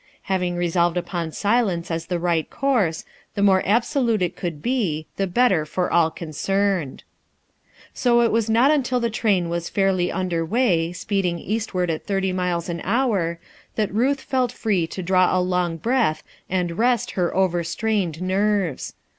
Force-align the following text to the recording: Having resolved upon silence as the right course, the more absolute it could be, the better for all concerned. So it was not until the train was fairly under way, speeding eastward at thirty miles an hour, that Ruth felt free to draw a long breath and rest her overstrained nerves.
Having 0.23 0.55
resolved 0.55 0.97
upon 0.97 1.31
silence 1.31 1.91
as 1.91 2.07
the 2.07 2.17
right 2.17 2.49
course, 2.49 3.05
the 3.35 3.43
more 3.43 3.61
absolute 3.67 4.23
it 4.23 4.35
could 4.35 4.59
be, 4.59 5.05
the 5.17 5.27
better 5.27 5.63
for 5.63 5.91
all 5.93 6.09
concerned. 6.09 7.03
So 7.93 8.21
it 8.21 8.31
was 8.31 8.49
not 8.49 8.71
until 8.71 8.99
the 8.99 9.11
train 9.11 9.47
was 9.47 9.69
fairly 9.69 10.11
under 10.11 10.43
way, 10.43 10.91
speeding 10.91 11.37
eastward 11.37 11.91
at 11.91 12.03
thirty 12.07 12.33
miles 12.33 12.67
an 12.67 12.81
hour, 12.83 13.37
that 13.75 13.93
Ruth 13.93 14.21
felt 14.21 14.51
free 14.51 14.87
to 14.87 15.03
draw 15.03 15.37
a 15.37 15.39
long 15.39 15.77
breath 15.77 16.23
and 16.49 16.79
rest 16.79 17.11
her 17.11 17.31
overstrained 17.35 18.23
nerves. 18.23 18.95